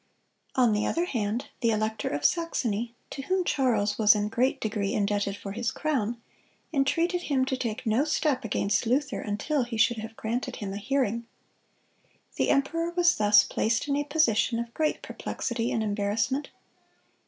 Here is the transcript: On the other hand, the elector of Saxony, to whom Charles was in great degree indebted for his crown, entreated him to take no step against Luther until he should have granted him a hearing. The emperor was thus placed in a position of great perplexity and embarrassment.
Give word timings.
On 0.55 0.73
the 0.73 0.87
other 0.87 1.05
hand, 1.05 1.49
the 1.59 1.69
elector 1.69 2.09
of 2.09 2.25
Saxony, 2.25 2.95
to 3.11 3.21
whom 3.21 3.43
Charles 3.43 3.99
was 3.99 4.15
in 4.15 4.29
great 4.29 4.59
degree 4.59 4.93
indebted 4.95 5.37
for 5.37 5.51
his 5.51 5.69
crown, 5.69 6.19
entreated 6.73 7.21
him 7.21 7.45
to 7.45 7.55
take 7.55 7.85
no 7.85 8.03
step 8.03 8.43
against 8.43 8.87
Luther 8.87 9.21
until 9.21 9.63
he 9.63 9.77
should 9.77 9.97
have 9.97 10.15
granted 10.17 10.55
him 10.55 10.73
a 10.73 10.77
hearing. 10.77 11.27
The 12.37 12.49
emperor 12.49 12.89
was 12.89 13.15
thus 13.17 13.43
placed 13.43 13.87
in 13.87 13.95
a 13.95 14.03
position 14.03 14.57
of 14.57 14.73
great 14.73 15.03
perplexity 15.03 15.71
and 15.71 15.83
embarrassment. 15.83 16.49